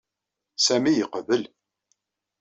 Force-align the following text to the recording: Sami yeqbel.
Sami 0.65 0.93
yeqbel. 0.97 1.43